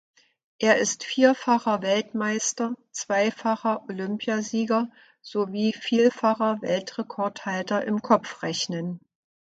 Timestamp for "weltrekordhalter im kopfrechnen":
6.63-8.99